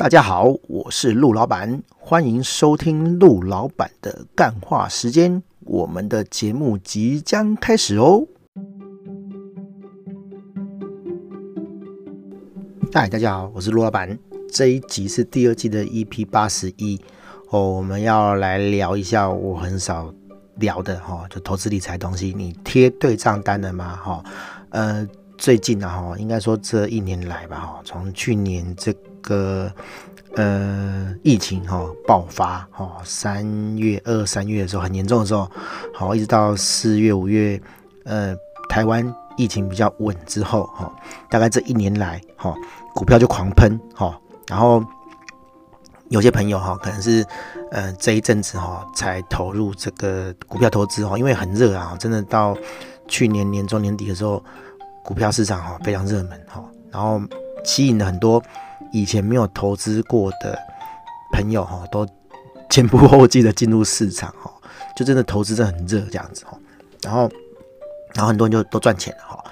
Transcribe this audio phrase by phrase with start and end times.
[0.00, 5.42] 大家好，我是陆老板，欢迎收听陆老板的干话时间。
[5.66, 8.26] 我们的节目即将开始哦。
[12.90, 14.18] 嗨，大家好，我是陆老板。
[14.50, 16.98] 这一集是第二季的 EP 八十一
[17.50, 20.10] 哦，我们要来聊一下我很少
[20.54, 22.32] 聊的哈，就投资理财东西。
[22.34, 23.96] 你贴对账单了吗？
[23.96, 24.24] 哈，
[24.70, 25.06] 呃，
[25.36, 29.72] 最近啊哈，应该说这一年来吧哈，从去年这个
[30.36, 35.50] 呃疫情哈爆发哈，三月二三月的时候很严重的时候，
[35.94, 37.60] 好，一直到四月五月，
[38.04, 38.34] 呃，
[38.68, 40.92] 台湾疫情比较稳之后哈，
[41.30, 42.54] 大概这一年来哈，
[42.94, 44.18] 股票就狂喷哈。
[44.48, 44.84] 然后
[46.08, 47.24] 有些朋友哈，可能是
[47.70, 52.56] 呃这一阵子哈才投入这个股票投资哈，因为很热啊，真的到
[53.06, 54.42] 去年年中年底的时候，
[55.04, 57.20] 股票市场哈非常热门哈，然后
[57.64, 58.42] 吸引了很多
[58.92, 60.58] 以前没有投资过的
[61.32, 62.06] 朋友哈，都
[62.68, 64.50] 前仆后继的进入市场哈，
[64.96, 66.58] 就真的投资真的很热这样子哈，
[67.02, 67.30] 然后
[68.14, 69.44] 然后很多人就都赚钱了哈，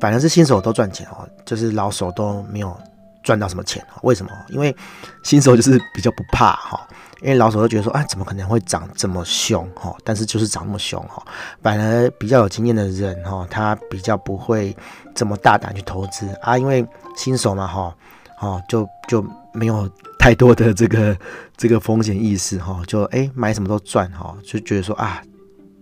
[0.00, 2.76] 反正是新手都赚钱哈，就是老手都没有。
[3.24, 3.84] 赚到什么钱？
[4.04, 4.32] 为什么？
[4.48, 4.74] 因为
[5.22, 6.88] 新手就是比较不怕哈，
[7.20, 9.94] 因为老手都觉得说啊，怎么可能会涨这么凶哈？
[10.02, 11.22] 但是就是涨那么凶哈，
[11.60, 14.74] 反而比较有经验的人哈，他比较不会
[15.14, 16.86] 这么大胆去投资啊，因为
[17.16, 17.94] 新手嘛哈，
[18.40, 21.16] 哦就就没有太多的这个
[21.56, 25.22] 这个风险意识哈，就哎买什么都赚哈，就觉得说啊，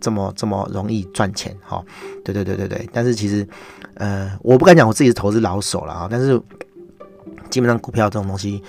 [0.01, 1.85] 这么这么容易赚钱哈，
[2.25, 3.47] 对对对对对，但是其实
[3.95, 6.41] 呃，我不敢讲我自己是投资老手了啊，但是。
[7.49, 8.61] 基本上股票这种东西，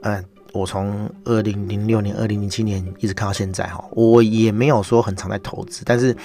[0.00, 6.16] 呃，我从二零零六年、二零零七年一直看到现在哈，我也没有说很常在投资，但是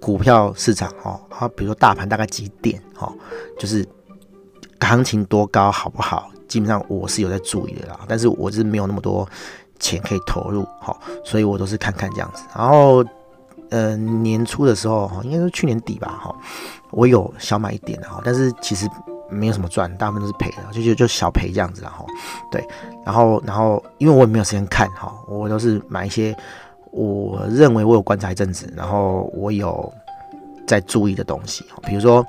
[0.00, 3.12] 股票市场哈，它比如说大盘大概几点哈，
[3.58, 3.86] 就是
[4.80, 9.28] 行情多高好不好，基本上我是有在注意的啦，但是我是没有那么多
[9.78, 12.42] 钱可以投入哈，所以我都是看看这样子。
[12.56, 13.04] 然后
[13.70, 16.34] 呃年初的时候哈，应该是去年底吧哈，
[16.90, 18.88] 我有小买一点哈，但是其实。
[19.30, 22.06] 没有什么赚，大部分都是赔的，就就就小赔这样子，然后
[22.50, 22.66] 对，
[23.04, 26.34] 然后然后因为我也没有时间看哈，我都是买一些
[26.92, 29.92] 我认为我有观察一阵子，然后我有
[30.66, 32.24] 在注意的东西，比如说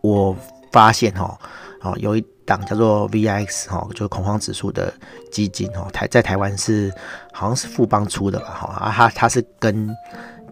[0.00, 0.32] 我
[0.72, 1.38] 发现哈，
[1.82, 4.92] 哦有一档叫做 VIX 哈，就是恐慌指数的
[5.30, 6.92] 基金哈，台在台湾是
[7.32, 9.88] 好像是富邦出的吧哈，啊它它是跟。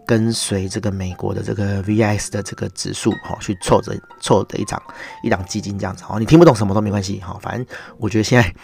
[0.08, 4.80] 跟随这个美国的这个 VIX 的这个指数哈，去凑着凑的一档
[5.24, 7.66] 一档基金这样子哦，你听不懂什么都没关系哈，反正
[7.98, 8.54] 我觉得现在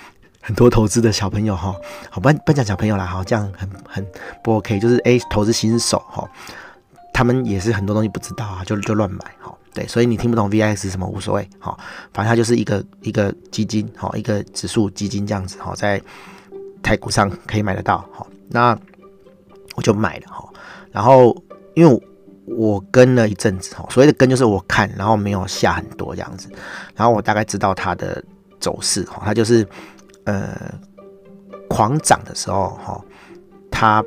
[0.41, 1.75] 很多投资的小朋友哈，
[2.11, 4.07] 好不不讲小朋友啦哈，这样很很
[4.45, 6.25] 不 OK，就是诶投资新手哈，
[7.13, 11.77] 他们也是很多东西不知道啊，就就乱买哈，对，所以你听不懂 VIX 什么无所谓哈，
[12.13, 16.01] 反正它就是一个一个基金哈，一个指数基金这样子哈，在
[16.83, 18.79] 台股上可以买得到哈，那
[19.75, 20.47] 我就买了哈。
[20.91, 21.35] 然后，
[21.75, 22.03] 因为
[22.45, 26.51] 我跟了一阵子哈，所谓的跟就是我看，然后没有下很多这样子，
[26.95, 28.23] 然后我大概知道它的
[28.61, 29.67] 走势哈，它就是
[30.25, 30.55] 呃
[31.69, 33.03] 狂涨的时候哈，
[33.71, 34.05] 它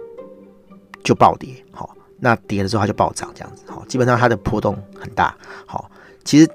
[1.03, 1.89] 就暴跌哈，
[2.25, 5.35] 那跌了之后它就暴涨这样子哈，基本上它的波动很大
[5.67, 5.87] 好。
[6.23, 6.49] 其实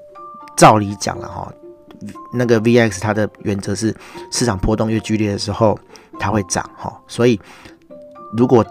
[0.57, 1.49] 照理讲了哈，
[2.33, 3.95] 那个 VX 它的原则是
[4.33, 5.79] 市场波动越剧烈的时候
[6.19, 7.39] 它会涨哈，所以
[8.35, 8.61] 如果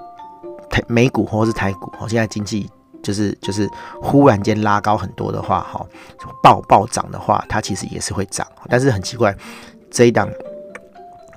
[0.68, 2.70] 台美股或是台股哦，现在经济
[3.02, 3.66] 就是就是
[4.02, 5.86] 忽然间拉高很多的话，哈，
[6.42, 9.34] 暴暴涨的话，它其实也是会涨，但是很奇怪，
[9.90, 10.28] 这一档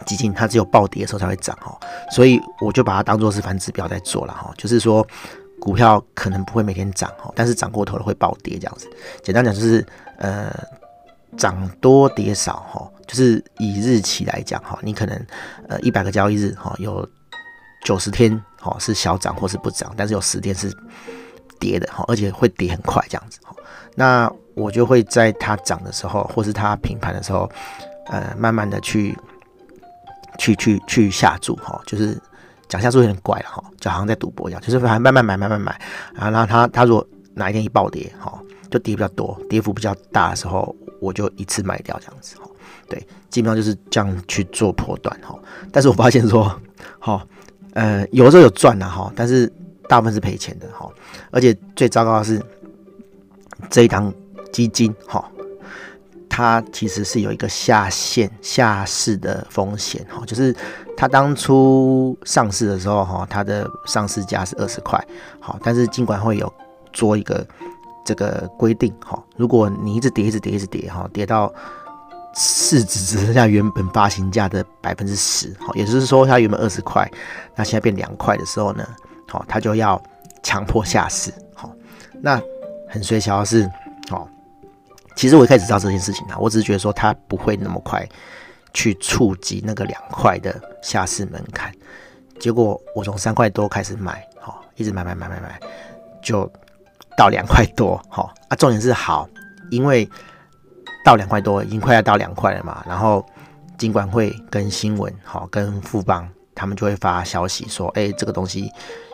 [0.06, 1.73] 基金它只有暴跌的时候才会涨，哈，
[2.12, 5.07] 所以我就把它当做是反指标在做了，哈，就是说
[5.63, 8.90] 股票可能不会每天涨，哈，但是涨过头了会暴跌这样子。
[9.24, 9.85] 简单讲就是，
[10.18, 10.53] 呃，
[11.38, 15.25] 涨多跌少，哈，就是以日期来讲，哈，你可能
[15.69, 17.07] 呃一百个交易日，哈，有。
[17.85, 18.31] 九十天
[18.62, 20.73] 哦是小涨或是不涨，但是有十天是
[21.59, 23.53] 跌的哈，而且会跌很快这样子哈。
[23.94, 27.52] 那我就会在它涨的时候，或是它平盘的时候，
[28.06, 29.13] 呃，慢慢的去
[30.38, 32.17] 去去去下注哈，就是
[32.68, 35.80] 讲下是有点怪了哈，就好像在赌博一样，就是反正慢慢买慢慢买。
[36.14, 38.40] 然后他他如果哪一天一暴跌哈，
[38.70, 42.44] 就跌比较多，跌幅比较大的时候，我就一次卖掉这样子哈。
[42.88, 45.38] 对，基本上就是这样去做波段哈。
[45.72, 46.60] 但是我发现说，
[47.00, 47.26] 哈。
[47.76, 49.52] 呃，有时候有赚的哈，但是
[49.90, 50.88] 大部分是赔钱的哈。
[51.32, 52.40] 而且最糟糕的是，
[53.68, 54.14] 这一档
[54.52, 55.28] 基金哈，
[56.35, 60.52] 它其实是有一个下线下市的风险哈，就是
[60.97, 65.00] 它当初上市的时候哈，它的上市价是二十块，
[65.40, 66.52] 好，但是尽管会有
[66.91, 67.46] 做一个
[68.03, 71.53] 这个规定哈，如果你一直跌一直跌一直跌哈，跌到
[72.34, 77.08] 市值只剩下原本发行价的百分之十，好，也就是说它原本二十块，
[77.56, 78.84] 那现在变两块的时候呢，
[79.28, 80.02] 好，它就要
[80.41, 81.72] 强迫下市，好，
[82.24, 82.41] 那
[82.90, 83.70] 很衰小的是，
[84.09, 84.28] 好，
[85.16, 88.08] 其实我一开始知道这件事情啊，我只是觉得说它不会那么快
[88.74, 91.72] 去触及那个两块的下市门槛，
[92.40, 95.60] 结果我从三块多开始买，好，一直买买买买买，
[96.22, 96.52] 就
[97.18, 99.28] 到两块多，好，啊，重点是好，
[99.70, 100.10] 因为。
[101.06, 102.82] 到两块多，已经快要到两块了嘛。
[102.88, 103.26] 然后，
[103.78, 106.26] 金管会跟新闻，好，跟富邦，
[106.56, 108.72] 他们就会发消息说，哎，这个东西，因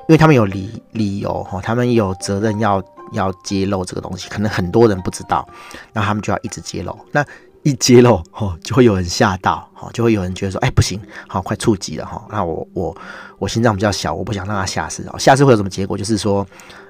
[0.09, 2.79] 为他们有理理由，哈，他们有责任要
[3.13, 5.47] 要揭露这个东西，可能很多人不知道，
[5.93, 6.97] 那他们就要一直揭露。
[7.11, 7.25] 那
[7.63, 12.95] 一揭露，哈，就会有人吓到，哈，就会有人觉得说，哎，不行，好，快触及了，哈，那我我
[13.37, 15.97] 我心脏比较小，我不想让他下市，哦，下市会有什么结果？
[15.97, 16.45] 就是说，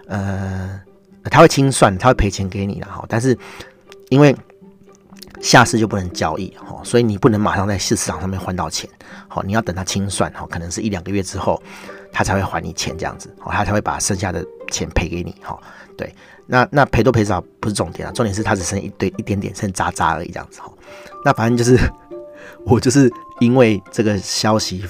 [0.08, 0.80] 呃，
[1.26, 3.38] 他会清算，他会赔钱给你的，哈，但是
[4.10, 4.36] 因为。
[5.42, 8.90] 下市就不能交易，哈，所以你不能马上在市场上面换到钱，
[9.30, 11.64] 好，你要等他清算，哈，可能是一两个月之后，
[12.12, 15.60] 他才会还你钱这样子，哦，他才会把剩下的钱赔给你，哈，
[15.98, 16.14] 对，
[16.48, 20.72] 那那赔多赔少不是重点啊，重点是他只剩一堆一点点剩渣渣而已这样子，哈，
[21.24, 21.78] 那反正就是
[22.66, 24.84] 我就是因为这个消息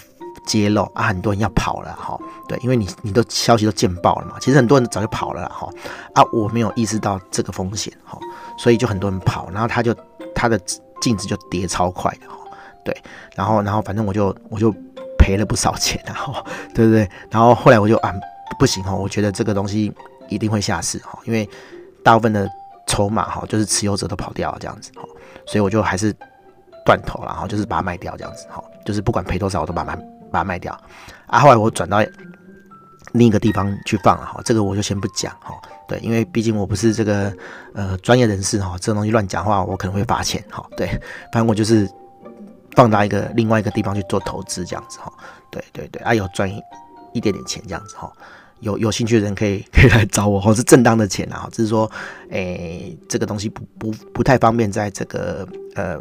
[0.45, 5.69] 揭露啊，很多人要跑了，哈，对，因为你你都消息都见报了嘛，其实很多人早就跑了，哈，
[6.13, 8.17] 啊，我没有意识到这个风险，哈，
[8.57, 9.95] 所以就很多人跑，然后他就。
[10.35, 10.57] 它的
[11.01, 12.37] 净值就跌超快的哈，
[12.85, 12.95] 对，
[13.35, 14.73] 然后然后反正我就我就
[15.17, 16.33] 赔了不少钱，然后
[16.73, 17.09] 对不对？
[17.29, 18.13] 然后后来我就啊
[18.57, 19.93] 不行哈，我觉得这个东西
[20.29, 21.47] 一定会下市哈，因为
[22.03, 22.49] 大部分的
[22.87, 25.03] 筹码哈就是持有者都跑掉了这样子哈，
[25.45, 26.15] 所以我就还是
[26.85, 29.95] 断头了，然后就是把它卖掉这样子哈，就是不管赔多少我都把它
[30.31, 30.77] 把它卖掉
[31.27, 31.39] 啊。
[31.39, 31.99] 后来我转到
[33.13, 35.53] 另一个地方去放了哈，这个我就先不讲哈。
[35.87, 37.35] 对，因为毕竟我不是这个
[37.73, 40.63] 呃专业人士哈，这种东西乱讲话我可能会罚钱哈。
[40.77, 40.87] 对，
[41.31, 41.89] 反正我就是
[42.75, 45.11] 放到一个另外一个地方去做投资这样子哈。
[45.49, 46.47] 对对对，啊有赚
[47.13, 48.11] 一点点钱这样子哈。
[48.61, 51.89] 有有兴趣的人可以 可以来找我，或是正当的钱啊，只是说
[52.29, 55.99] 诶这个东西不不不太方便在这个呃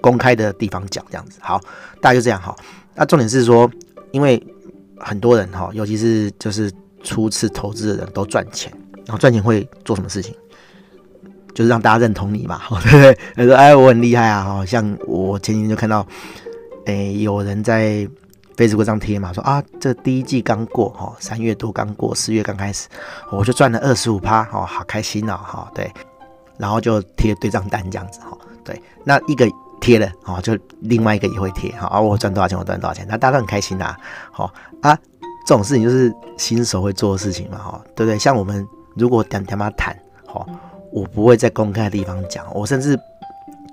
[0.00, 1.38] 公开的地方讲这样子。
[1.40, 1.60] 好，
[2.00, 2.54] 大概就这样哈。
[2.94, 3.70] 那重点是说，
[4.12, 4.42] 因为
[4.98, 6.72] 很多人哈，尤其是就是
[7.02, 8.72] 初次投资的人都赚钱。
[9.06, 10.34] 然后赚钱会做什么事情？
[11.54, 13.18] 就是让大家认同你嘛， 对不对？
[13.36, 16.04] 他说：“哎，我很厉害啊！”哈，像我前几天就看到，
[16.86, 18.06] 哎，有人在
[18.56, 22.88] Facebook 上贴嘛，说啊，这第一季刚过，哈，三月多刚过，四月刚开始，
[23.30, 25.92] 我就赚了二十五趴，哈，好开心哦，哈，对，
[26.58, 29.46] 然后就贴对账单这样子，哈，对，那一个
[29.80, 33.94] 贴了，哈，就另外一个也会贴，哈，啊，我赚多少钱，我赚多少钱，那大家都很开心呐，
[34.32, 34.96] 好啊，
[35.46, 38.18] 这种事情就是新手会做的事情嘛，哈，对不对？
[38.18, 38.66] 像我们。
[38.98, 39.94] 如果点点妈谈，
[40.26, 40.48] 好，
[40.90, 42.46] 我不会在公开的地方讲。
[42.54, 42.98] 我甚至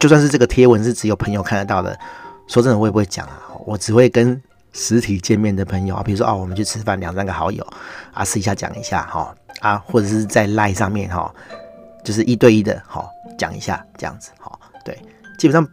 [0.01, 1.97] 就算是这个贴文是只有朋友看得到的，
[2.45, 3.39] 说真的，我也不会讲啊。
[3.65, 4.37] 我只会跟
[4.73, 7.65] 实体见面的朋友啊，比如说哦，我们去吃饭，两三个好友
[8.11, 11.33] 啊，私下讲一下哈啊，或者是在 LINE 上面哈，
[12.03, 14.51] 就是一对一的哈讲一下这样子哈。
[14.83, 14.93] 对，
[15.37, 15.65] 基本上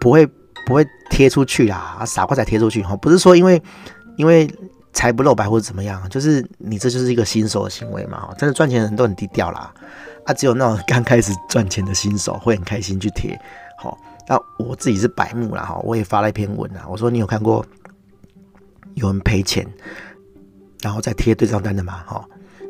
[0.00, 0.26] 不会
[0.64, 2.96] 不会贴出去啦，傻瓜才贴出去哈。
[2.96, 3.62] 不是说因为
[4.16, 4.48] 因为。
[4.96, 9.74] 财不露白或者怎么样，就是你这就是一个新手的行为嘛，真的赚钱的人都很低调啦，
[10.24, 13.36] 啊，只有那种刚开始赚钱的新手会很开心去贴，
[13.76, 13.98] 好，
[14.28, 17.66] 那我自己是白目啦哈，我也发了一篇文啊，我说你有看过
[18.94, 19.66] 有人赔钱，
[20.82, 22.02] 然后再贴对账单的嘛？
[22.06, 22.24] 哈，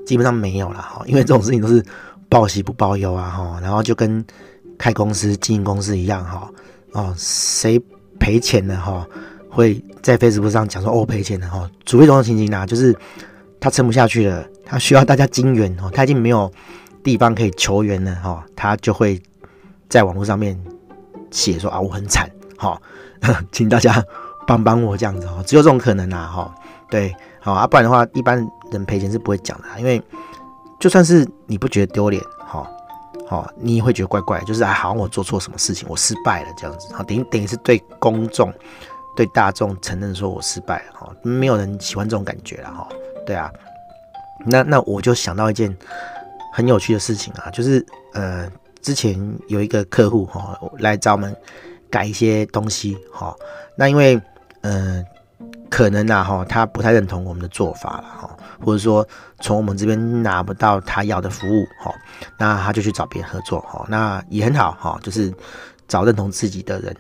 [0.07, 1.85] 基本上没有了哈，因为这种事情都是
[2.29, 4.25] 报喜不报忧啊哈，然后就跟
[4.79, 6.51] 开公司经营公司一样哈，
[6.93, 7.81] 哦，谁
[8.19, 9.07] 赔钱了哈？
[9.51, 12.93] 会在 Facebook 上讲说哦赔钱了哈，除非这种情形啊，就是
[13.61, 16.51] 他撑不下去了，他需要大家金援哦，他已经没有
[17.05, 19.23] 地方可以求援了哈，他就会
[19.89, 20.61] 在网络上面
[21.31, 22.29] 写说啊我很惨
[22.59, 22.81] 哈，
[23.53, 24.05] 请大家
[24.47, 26.55] 帮帮我这样子哈，只有这种可能啊哈，
[26.91, 30.03] 对，好啊，不然的话一般人赔钱是不会讲的，因为
[30.79, 32.69] 就算是你不觉得丢脸哈，
[33.27, 38.53] 好，你也会觉得怪怪，就是啊好像我做错什么事情，我失败了这样子，好，等于等于是对公众。
[39.17, 42.89] 对大众承认说我失败了哈，没有人喜欢这种感觉了哈。
[43.25, 43.49] 对啊，
[44.45, 45.73] 那那我就想到一件
[46.53, 48.51] 很有趣的事情啊，就是呃，
[48.83, 51.33] 之前有一个客户哈来找我们
[51.89, 53.33] 改一些东西哈，
[53.77, 54.21] 那因为
[54.65, 55.05] 呃
[55.71, 59.07] 可能啊哈他不太认同我们的做法了哈，或者说
[59.41, 61.95] 从我们这边拿不到他要的服务哈，
[62.39, 65.33] 那他就去找别人合作哈，那也很好哈，就是
[65.87, 66.97] 找认同自己的人。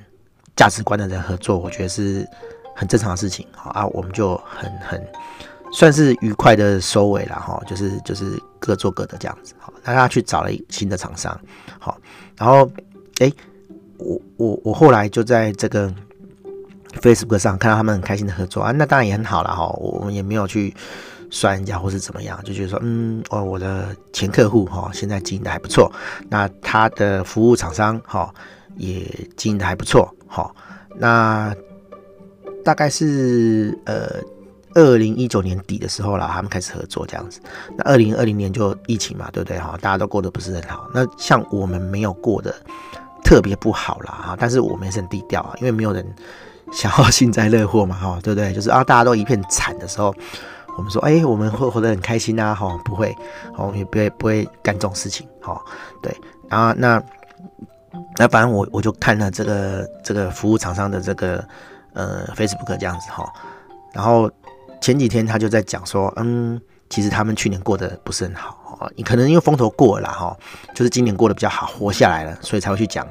[0.56, 2.25] 价值观的人合作，我觉得是
[2.76, 5.04] 很正常的事情，啊，我们就很很
[5.73, 11.37] 算是愉快的收尾了哈，就是就是各做各的这样子，好，那他去找了一新的厂商，
[11.80, 11.99] 好，
[12.37, 12.71] 然后
[13.18, 13.33] 哎，
[13.99, 15.92] 我我我后来就在这个
[17.00, 19.66] Facebook 上看到他们很开心的合作啊，那当然也很好了哈。
[19.80, 20.74] 我们也没有去
[21.30, 25.90] 酸人家或是怎么样，就觉得说，嗯，哦，我的前客户哈，现在经营的还不错，
[26.28, 28.32] 那他的服务厂商哈
[28.76, 29.04] 也
[29.36, 30.54] 经营的还不错，好，
[30.96, 31.54] 那
[32.64, 34.20] 大概是呃。
[34.76, 37.40] 二零一九年底的时候啦，他们开始合作这样子。
[37.76, 39.78] 那二零二零年就疫情嘛，对不对哈？
[39.80, 40.90] 大家都过得不是很好。
[40.92, 42.52] 那像我们没有过得
[43.22, 46.04] 特别不好啦哈，但是我们也是很低调啊，因为没有人
[46.73, 48.52] 想要幸灾乐祸嘛哈，对不对？
[48.52, 50.14] 就是啊，大家都一片惨的时候，
[50.76, 53.14] 我们说哎、我们会活得很开心啊哈，不会，
[53.56, 55.61] 我们也不会不会干这种事情哈。
[56.02, 56.14] 对，
[56.49, 57.02] 然后那
[58.16, 61.44] 那反正我我就看了这个这个服务厂商的这个
[61.92, 63.28] 呃 Facebook 这样子哈，
[63.92, 64.30] 然后。
[64.80, 70.37] 前几天他就在讲说，嗯，其实他们去年过得不是很好，你可能因为风头过了哈，
[70.75, 73.09] 就是今年过得比较好，活下来了，所以才会去讲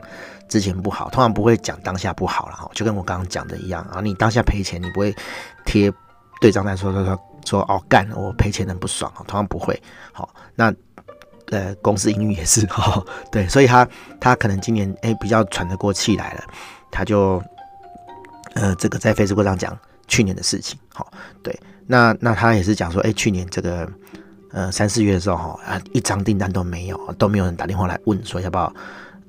[0.53, 5.11] 之前不好，通常不会讲当下不好了哈，就跟我刚刚讲的一样啊，你当下赔钱，你不会
[5.65, 5.91] 贴
[6.39, 9.81] 对账单说说说说哦干，我赔钱很不爽啊，通常不会，
[10.11, 10.71] 好，那
[11.49, 13.87] 呃公司营运也是哈， 对，所以他
[14.19, 16.43] 他可能今年哎比较喘得过气来了，
[16.91, 17.41] 他就
[18.53, 19.75] 呃这个在 Facebook 上讲。
[20.05, 21.57] 去年的事情，好，对，
[21.87, 23.89] 那那他也是讲说，哎、去年这个
[24.51, 28.71] 呃三四月的时候，哈啊一张订单都没有，都没有人打电话来问说要不要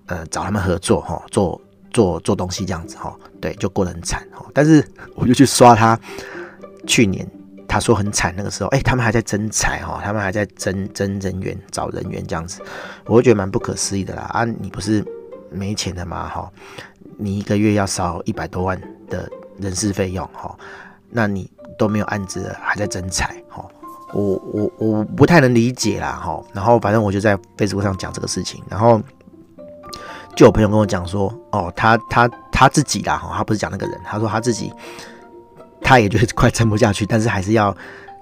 [0.06, 1.60] 呃找他们合作，哈，做
[1.92, 4.44] 做做东西这样子，哈，对，就过得很惨，哈。
[4.52, 5.98] 但是我就去刷他
[6.86, 7.26] 去年
[7.66, 12.60] 他说很惨那个时候，哎、他们还在征才，哈，他们还在征征人员找人员这样子，
[13.06, 14.22] 我会觉得蛮不可思议的啦。
[14.32, 15.04] 啊，你不是
[15.50, 16.28] 没钱的吗？
[16.28, 16.50] 哈，
[17.16, 19.30] 你一个月要烧一百多万的。
[19.56, 20.52] 人事费用哈，
[21.10, 23.64] 那你都没有案子了，还在征才哈，
[24.12, 26.42] 我我我不太能理解啦哈。
[26.52, 29.00] 然后反正我就在 Facebook 上讲这个事情，然后
[30.36, 34.72] 就有朋友跟我讲说，哦，他他他自己啦哈，他不是讲那个人，他说他自己
[35.80, 37.76] 他也觉得快撑不下去，但是还是要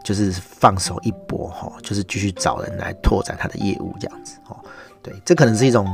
[0.04, 4.56] 就是放手一搏哈，就是继续找人来拓展他的业务这样子哦。
[5.02, 5.86] 对，这可能是一种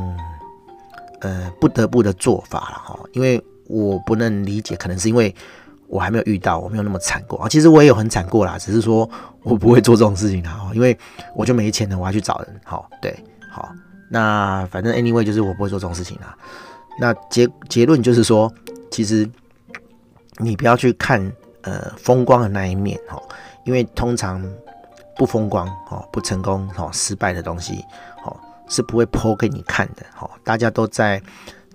[1.21, 3.43] 呃不得不的做法了哈，因为。
[3.71, 5.35] 我不能理解，可能是因为
[5.89, 7.47] 我还没有遇到，我没有那么惨过啊。
[7.51, 9.07] 其实我也有很惨过啦，只是说
[9.43, 10.99] 我不会做这种事情啦，因为
[11.37, 12.61] 我就没钱了，我要去找人。
[12.65, 13.15] 好，对，
[13.51, 13.71] 好，
[14.09, 16.37] 那反正 anyway 就是我不会做这种事情啦。
[17.01, 18.53] 那结结论就是说，
[18.91, 19.29] 其实
[20.39, 23.21] 你不要去看呃风光的那一面哈，
[23.65, 24.45] 因为通常
[25.17, 27.85] 不风光哦，不成功哦，失败的东西
[28.25, 28.37] 哦
[28.69, 30.05] 是不会剖给你看的。
[30.21, 31.23] 哦，大家都在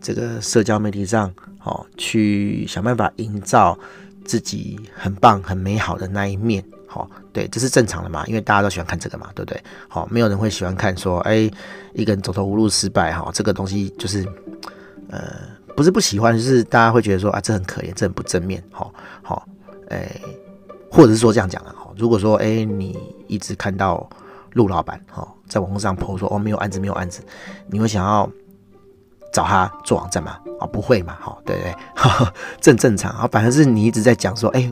[0.02, 1.34] 这个社交媒体上。
[1.66, 3.80] 哦，去想办法营造
[4.26, 6.62] 自己很棒、很美好的那一面。
[6.94, 9.60] 好，对，这是正常的嘛，因为大家都喜欢看这个嘛，对不对？
[9.88, 11.50] 好，没有人会喜欢看说，哎，
[11.94, 14.24] 一个人走投无路、失败，哈，这个东西就是，
[15.10, 15.20] 呃，
[15.76, 18.64] 不是不喜欢，就是大家会觉得说，啊，这很可怜，这很不正面。
[18.72, 19.48] 好，好，
[19.90, 20.08] 哎，
[20.92, 22.96] 或者是说这样讲啊，如果说，哎，你
[23.28, 24.08] 一直看到
[24.52, 27.24] 陆老板，哈，在网络上 po 说，哦，没有案子，没有案子，
[27.72, 28.30] 你会想要
[29.34, 30.38] 找他做网站吗？
[30.60, 31.76] 哦，不会嘛，哈，对不对，
[32.62, 34.72] 正正常啊，反正是你一直在讲说，哎，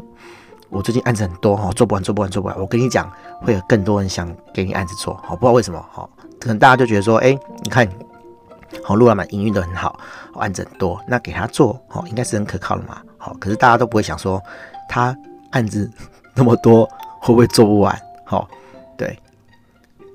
[0.71, 2.57] 我最近案子很多哈，做不完，做不完，做不完。
[2.57, 3.11] 我跟你讲，
[3.41, 6.09] 会有更多人想给你案子做，好，不知道为什么，哈，
[6.39, 7.85] 可能大家就觉得说，哎，你看，
[8.81, 9.99] 好，陆老板营运的很好，
[10.35, 14.41] 案子很多，那给他做，好，应该是很可靠的嘛，好，可是大家都不会想说，
[14.87, 15.13] 他
[15.49, 15.91] 案子
[16.33, 16.85] 那么多，
[17.19, 17.93] 会不会做不完？
[18.23, 18.47] 好，
[18.97, 19.19] 对，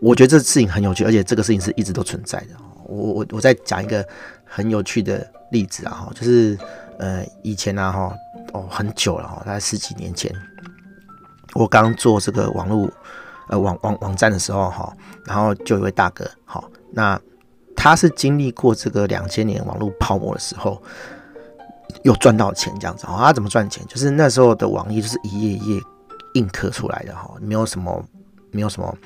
[0.00, 2.48] 我觉得这事情很有趣，而且这个事情是一直都存在的。
[2.84, 4.02] 我我我再讲一个
[4.44, 5.30] 很有趣的。
[5.52, 6.58] 例子啊，哈，就是
[6.98, 8.12] 呃，以前啊，哈，
[8.52, 10.32] 哦，很久了哈，大概十几年前，
[11.54, 12.90] 我刚做这个网络
[13.48, 14.92] 呃网网网站的时候哈，
[15.24, 16.62] 然后就有一位大哥，哈，
[16.92, 17.20] 那
[17.74, 20.82] 他是经历过这个两千年网络泡沫的时候，
[22.02, 23.84] 有赚到钱这样子，哈，他怎么赚钱？
[23.86, 25.80] 就是那时候的网页就是一页一页
[26.34, 28.04] 印刻出来的哈，没有什么
[28.50, 28.96] 没有什么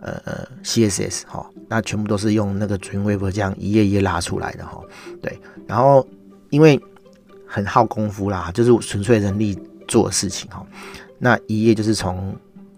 [0.00, 4.80] 呃呃 CSS 哈，那全部都是用那个纯微博这样一页一页拉出来的哈，
[5.22, 5.40] 对。
[5.66, 6.06] 然后，
[6.50, 6.80] 因为
[7.48, 10.64] 很耗功夫啦，就是纯粹人力做事情哈。
[11.18, 12.36] 那一页就是从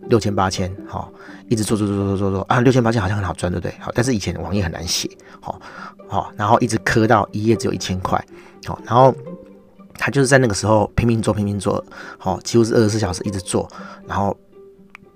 [0.08, 1.06] 六千八千，哈，
[1.48, 3.74] 一直做做做做做做啊，六千八千好像很好赚，对不对？
[3.80, 5.10] 好，但是以前网页很难写，
[5.40, 5.60] 好，
[6.08, 8.24] 好，然后一直磕到一页只有一千块，
[8.64, 9.14] 好，然后
[9.94, 11.84] 他就是在那个时候拼命做拼命做，
[12.16, 13.68] 好，几乎是二十四小时一直做，
[14.06, 14.36] 然后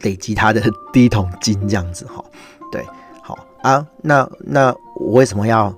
[0.00, 0.60] 累积他的
[0.92, 2.22] 第一桶金这样子，哈，
[2.70, 2.84] 对，
[3.22, 5.72] 好啊，那那我为什么要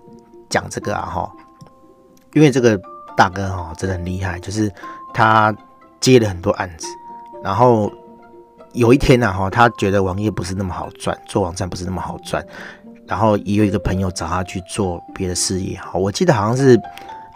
[0.49, 1.07] 讲这个啊？
[1.07, 1.33] 哈。
[2.35, 2.79] 因为这个
[3.17, 4.71] 大哥哈真的很厉害，就是
[5.15, 5.55] 他
[6.01, 6.87] 接了很多案子，
[7.43, 7.91] 然后
[8.73, 12.45] 有一天呢哈，他觉得网页不是那么好赚，做网站不是那么好赚，
[13.07, 16.79] 然后也有一个朋友找他去做别的事业哈，我记得好像是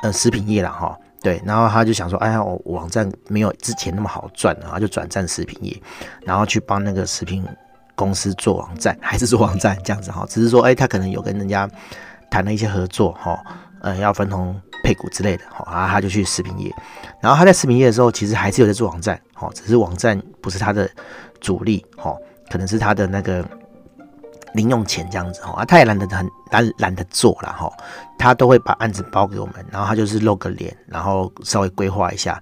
[0.03, 0.97] 呃食品业了哈。
[1.23, 5.79] 对，然后他就想说，哎呀，我网站没有之前那么好赚，然后就转战食品业，
[6.23, 7.45] 然后去帮那个食品
[7.95, 11.69] 公司做网站，还是做网站这样子哈，只是说，哎，他可能有跟人家
[12.31, 13.39] 谈了一些合作哈，
[13.81, 16.75] 呃，要分红配股之类的哈，然后他就去食品业，
[17.21, 20.89] 然后他在食品业的时候，其实还是有在做网站，哈，只是网站不是他的
[21.41, 22.17] 主力，哈，
[22.51, 23.45] 可能是他的那个。
[24.55, 27.73] 零用钱这样子哈，啊，他也懒得很懒懒得做了哈，
[28.19, 32.33] 他都会把案子包给我们，然后他就是露个脸，然后稍微规划一下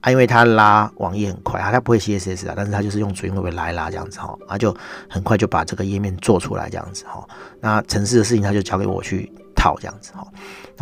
[0.00, 4.76] 啊，因为他拉网页很快啊，他不会 CSS 啊，但是他就是用主韵味来拉这样子哈，啊，就
[5.08, 7.24] 很快就把这个页面做出来这样子哈，
[7.60, 10.26] 那程式的事情他就交给我去套这样子哈，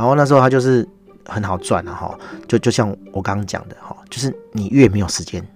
[0.01, 0.89] 然后那时候他就是
[1.27, 5.47] 很好赚了哈，就就像我刚刚讲的哈，就是你越没有时间，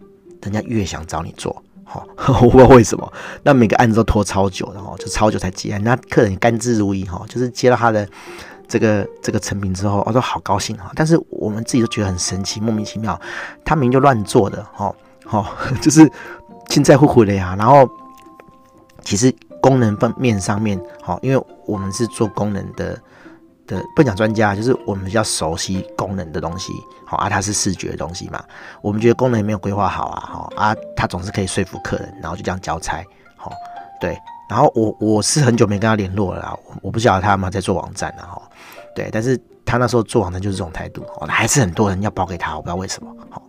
[0.43, 1.63] 人家越想找你做。
[2.43, 3.11] 我不知道为什么，
[3.43, 5.83] 那每个案子都拖超久的哈，就超久才结案。
[5.83, 8.07] 那客人甘之如饴哈，就是接到他的
[8.69, 10.93] 这个这个成品之后，我都好高兴哈。
[10.95, 13.19] 但是我们自己都觉得很神奇，莫名其妙，
[13.65, 16.07] 他明明就乱做的哈，哈， 就是
[16.69, 17.57] 现在乎乎的呀。
[17.59, 17.89] 然后
[19.03, 23.01] 其实功能方面上面，哈，因为我们是做功能的。
[23.67, 26.73] 的不讲专家，就是我们比较熟悉功能的东西，
[27.07, 28.43] 好啊，它是视觉的东西嘛，
[28.83, 33.03] 我们觉得功能也没有规划好啊，好啊，他总是可以说服客人，然后就这样交差，
[33.37, 33.51] 好，
[34.01, 34.19] 对，
[34.49, 38.43] 然后我我是很久没跟他联络了啦，我不晓得他有没有在做网站呢，哈，
[38.95, 43.43] 对，但是他那时候做网站就是这种态度，哦，还是很多人要包给他，我不知道为什么，好，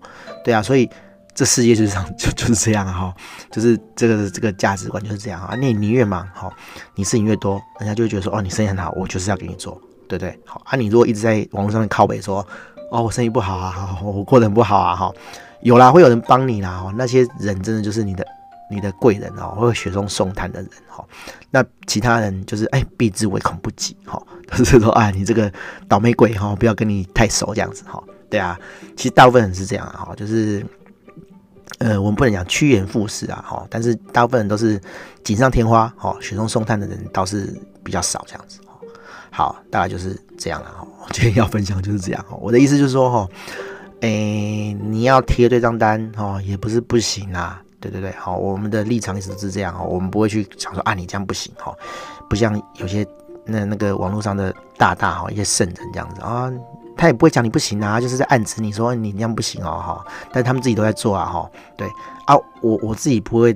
[0.44, 0.90] 对啊，所以
[1.34, 3.14] 这世界就是这样， 就就是这样哈，
[3.52, 6.54] 就是这个这个价值观就是这样啊，你你越忙，好，
[6.96, 9.78] 你事情越多，人家就会觉得说，哦，你生意很好，我就是要给你做。
[10.08, 10.76] 对对，好啊！
[10.76, 12.46] 你如果一直在网络上面靠北说，
[12.92, 15.12] 哦，我生意不好啊， 我过得很不好啊，哈，
[15.62, 18.26] 有啦，会有人帮你啦，哈那些人真的就是你的
[18.70, 21.04] 你的贵人哦，会雪中送炭的人哈。
[21.50, 24.22] 那其他人就是哎，避之唯恐不及哈，
[24.56, 25.52] 就是说哎，你这个
[25.88, 28.02] 倒霉鬼哈，不要跟你太熟这样子哈。
[28.30, 28.60] 对啊，
[28.96, 30.66] 其实大部分人是这样哈，就是
[31.80, 34.82] 呃，我们不能讲趋炎附势啊哈，但是大部分人都是
[35.24, 38.60] 锦上添花哈，雪中送炭的人倒是比较少这样子。
[39.36, 40.88] 好，大概就是这样了哈。
[41.12, 42.38] 今天要分享就是这样哈。
[42.40, 43.30] 我的意思就是说哈，
[44.00, 47.62] 诶，你要贴对账单哈，也不是不行啦。
[47.82, 49.84] 对对对，好，我们的立场一直是这样哈。
[49.84, 51.76] 我们不会去想说啊，你这样不行哈。
[52.30, 53.06] 不像有些
[53.44, 56.50] 那那个网络上的大大哈，一些圣人这样子啊，
[56.96, 60.06] 他也不会讲你不行啊，就是在暗指你说你这样不行哦哈。
[60.32, 61.52] 但他们自己都在做啊哈。
[61.76, 61.86] 对
[62.26, 63.54] 啊，我我自己不会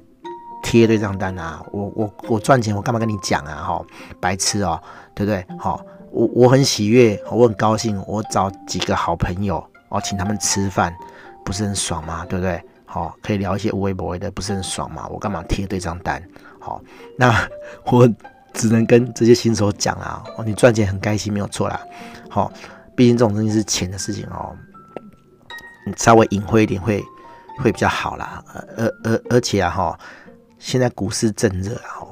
[0.63, 1.63] 贴对账单啊。
[1.71, 3.85] 我我我赚钱，我干嘛跟你讲啊哈？
[4.19, 4.81] 白痴哦。
[5.15, 5.45] 对不对？
[5.59, 10.95] 好，我我很喜悦，我很高兴，我找几个好朋友，哦，请他们吃饭，
[11.43, 12.25] 不是很爽吗？
[12.29, 12.63] 对不对？
[12.85, 15.05] 好，可以聊一些无微不微的，不是很爽吗？
[15.09, 16.23] 我干嘛贴对账单？
[16.57, 16.81] 好，
[17.17, 17.35] 那
[17.83, 18.09] 我
[18.53, 21.77] 只能跟这些新手讲啊，哦，你赚钱很开心，没有错啦。
[22.29, 22.49] 好，
[22.95, 24.55] 毕竟这种东西是钱的事情哦，
[25.85, 27.03] 你稍微隐晦一点会
[27.57, 28.41] 会比较好啦。
[28.77, 29.99] 而而而且啊，哈，
[30.59, 32.05] 现在股市正热啊，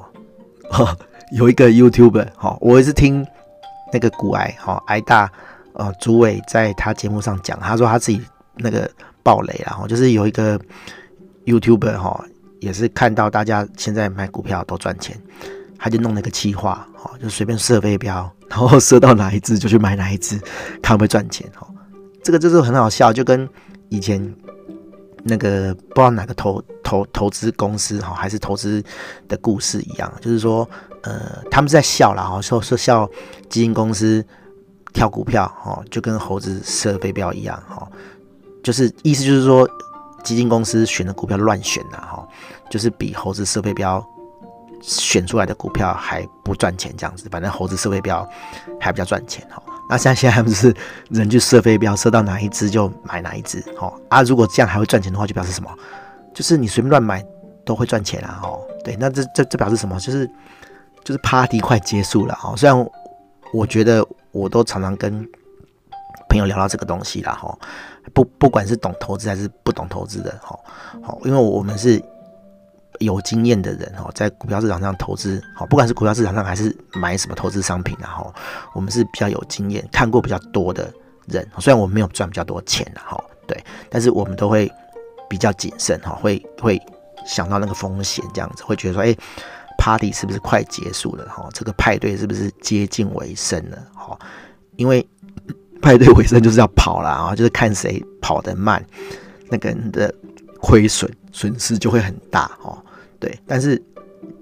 [0.70, 0.96] 哈。
[1.30, 3.22] 有一个 YouTuber 哈，我也是听
[3.92, 5.30] 那个股癌哈癌大
[5.74, 8.18] 呃主委在他节目上讲，他说他自己
[8.56, 8.90] 那个
[9.22, 10.58] 爆雷了哈，就是有一个
[11.44, 12.24] YouTuber 哈，
[12.60, 15.20] 也是看到大家现在买股票都赚钱，
[15.76, 20.38] 他就弄了一个企划哈，就随便设飞镖， 然后设到哪一只就去买哪一只，
[20.80, 21.68] 看会不会赚钱哈。
[22.24, 23.46] 这个就是很好笑，就跟
[23.90, 24.34] 以前。
[25.24, 28.82] 那个不知道哪个投投投资公司哈，还是投资
[29.28, 30.68] 的故事一样，就是说，
[31.02, 33.08] 呃，他们在笑啦，哈，说说笑
[33.48, 34.24] 基金公司
[34.92, 37.86] 挑股票哈，就跟猴子射飞镖一样哈，
[38.62, 39.68] 就是意思就是说，
[40.24, 42.26] 基金公司选的股票乱选呐哈，
[42.70, 44.04] 就是比猴子射飞镖
[44.80, 48.26] 选出来的股票还不赚钱这样子，反正猴子射飞镖
[48.80, 49.62] 还比较赚钱哈。
[49.88, 50.74] 那像现在还不是
[51.10, 54.22] 人去射飞镖，射到哪一只就买哪一只，哦啊！
[54.22, 55.70] 如果这样还会赚钱的话，就表示什么？
[56.34, 57.24] 就是你随便乱买
[57.64, 59.98] 都会赚钱啊，哦，对，那这这这表示什么？
[59.98, 60.26] 就是
[61.04, 62.54] 就是 party 快结束了，哦。
[62.56, 62.90] 虽然
[63.52, 65.26] 我觉得我都常常跟
[66.28, 67.58] 朋友聊到这个东西啦，哈，
[68.12, 70.58] 不不管是懂投资还是不懂投资的，哈，
[71.02, 72.02] 好，因为我们是。
[72.98, 78.32] 有经验的人哈，在股票市场上投资，好，不管是股票市场上还是买什么投资商品，然后
[78.74, 80.92] 我们是比较有经验、看过比较多的
[81.26, 81.46] 人。
[81.58, 84.70] 虽然我们没有赚比较多钱哈，对，但是我们都会
[85.28, 86.80] 比较谨慎哈，会会
[87.26, 89.14] 想到那个风险这样子，会觉得说，哎
[89.78, 91.48] ，party 是不是快结束了哈？
[91.52, 93.78] 这个派对是不是接近尾声了？
[93.94, 94.18] 哈，
[94.76, 95.06] 因为
[95.80, 98.84] 派对尾声就是要跑了啊，就是看谁跑得慢，
[99.48, 100.12] 那个人的
[100.60, 102.76] 亏损损失就会很大哈。
[103.20, 103.82] 对，但是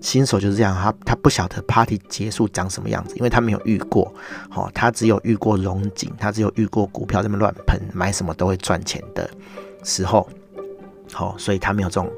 [0.00, 4.12] 新手就是这样，他他不晓得 party 结束长什么样子，因为他没有遇过，
[4.54, 9.28] 哦，他只有遇过荣景，他只有遇过股票这么乱喷，买什么都会赚钱的
[9.82, 10.28] 时候，
[11.12, 12.10] 好，所以他没有这种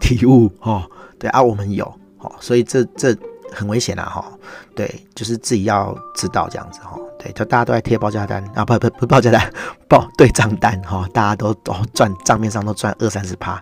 [0.00, 0.82] 体悟，哦，
[1.18, 1.84] 对啊，我们有，
[2.18, 3.16] 哦，所以这这
[3.52, 4.32] 很危险啊，哈，
[4.74, 9.52] 对，就是自己要知道这样子，哈，对，就大家都在贴报价单啊，不不不报价单，
[9.88, 13.60] 报对账单，哈，大家都都赚账面上都赚二三十趴，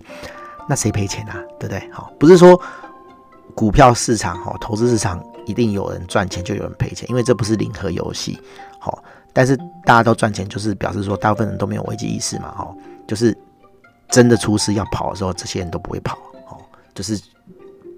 [0.69, 1.35] 那谁赔钱啊？
[1.59, 1.91] 对不对？
[1.93, 2.61] 好，不是说。
[3.53, 8.41] 股票市场哈，投资市场一定有人赚钱就有人赔钱，因为这不是零和游戏，
[8.79, 12.73] 好，但是大家都赚钱，就是表示说大部分人都没有危机意识嘛，哈，
[13.09, 13.37] 就是
[14.09, 16.17] 真的出事要跑的时候，这些人都不会跑，
[16.49, 16.57] 哦，
[16.95, 17.21] 就是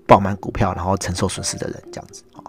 [0.06, 2.42] 爆满股票然后承受损失的人这样子，哦，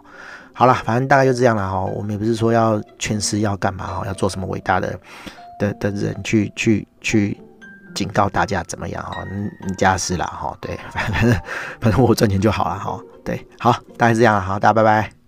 [0.53, 4.97] 好了，反正大概就这样了哈，我们也不是说要劝世要干嘛哈，要做什么伟大的
[5.59, 7.37] 的的人去去去。
[7.93, 9.23] 警告大家怎么样哈？
[9.31, 11.41] 你你家事啦哈，对，反正
[11.81, 15.22] 反正我赚钱就好了哈，对，好，大概是这样了，好，大家拜拜。